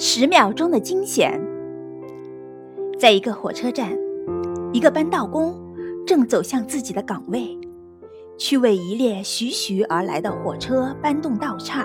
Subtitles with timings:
[0.00, 1.40] 十秒钟的惊险。
[2.96, 3.90] 在一个火车站，
[4.72, 5.52] 一个搬道工
[6.06, 7.58] 正走向自己的岗位，
[8.38, 11.84] 去为一列徐徐而来的火车搬动道岔。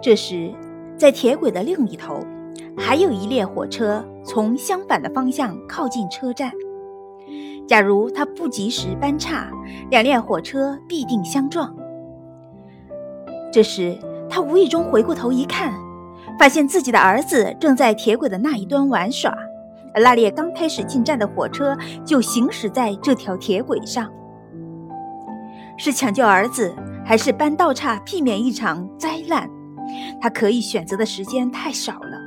[0.00, 0.50] 这时，
[0.96, 2.20] 在铁轨的另一头，
[2.78, 6.50] 还有一列火车从相反的方向靠近车站。
[7.66, 9.50] 假如他不及时搬岔，
[9.90, 11.76] 两列火车必定相撞。
[13.52, 13.98] 这时，
[14.30, 15.74] 他无意中回过头一看，
[16.36, 19.32] 发现自己的儿子正在铁轨的那一端玩耍，
[19.94, 24.10] 而那列刚开始进站的火车就行驶在这条铁轨上。
[25.76, 26.74] 是抢救儿子，
[27.04, 29.48] 还是搬道岔避免一场灾难？
[30.20, 32.18] 他可以选择的时间太少了。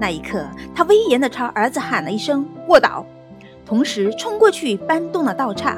[0.00, 3.04] 那一刻，他威严地朝儿子喊了一声“卧倒”，
[3.64, 5.76] 同时冲过去搬动了道岔。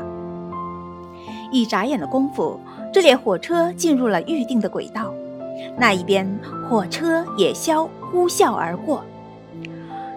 [1.51, 2.61] 一眨眼的功夫。
[2.91, 5.13] 这列火车进入了预定的轨道，
[5.77, 9.05] 那一边火车也消呼啸而过。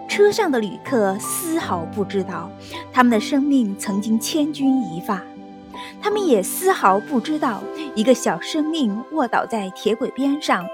[0.08, 2.50] 车上的旅客丝毫不知道，
[2.92, 5.22] 他们的生命曾经千钧一发；
[6.02, 7.62] 他们也丝毫不知道，
[7.94, 10.66] 一个小生命卧倒在铁轨边上，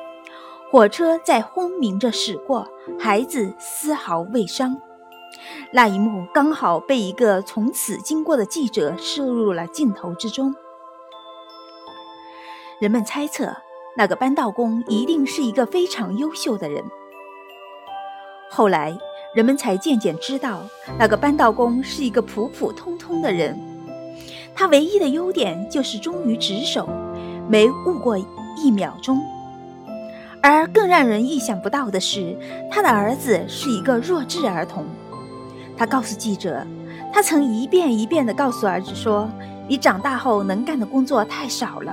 [0.72, 2.66] 火车在轰鸣着驶过，
[2.98, 4.76] 孩子丝毫未伤。
[5.72, 10.54] 那一幕刚好被一个从此经过的记者摄入了镜头之中。
[12.80, 13.54] 人们猜测，
[13.98, 16.84] 那个搬道工一定是一个非常优秀的人。
[18.48, 18.96] 后来，
[19.34, 20.60] 人们才渐渐知道，
[20.96, 23.58] 那个搬道工是一个普普通通的人。
[24.54, 26.88] 他唯一的优点就是忠于职守，
[27.48, 28.16] 没误过
[28.56, 29.20] 一秒钟。
[30.40, 32.38] 而更让人意想不到的是，
[32.70, 34.86] 他的儿子是一个弱智儿童。
[35.76, 36.64] 他告诉记者，
[37.12, 39.28] 他曾一遍一遍地告诉儿子说
[39.66, 41.92] ：“你长大后能干的工作太少了。”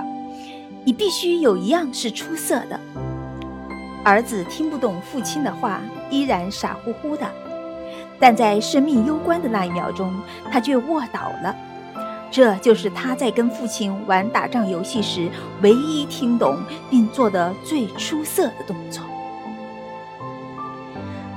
[0.86, 2.78] 你必须有一样是出色的。
[4.04, 7.28] 儿子听不懂父亲的话，依然傻乎乎的，
[8.20, 10.14] 但在生命攸关的那一秒钟，
[10.48, 11.52] 他却卧倒了。
[12.30, 15.28] 这就是他在跟父亲玩打仗游戏时
[15.60, 16.56] 唯一听懂
[16.88, 19.02] 并做的最出色的动作。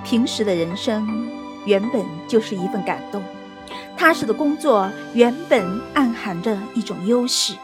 [0.04, 1.28] 平时的人生
[1.66, 3.24] 原本就是一份感动，
[3.98, 7.56] 踏实的工作原本暗含着一种优势。